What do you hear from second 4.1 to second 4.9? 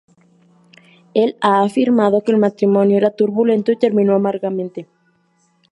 amargamente.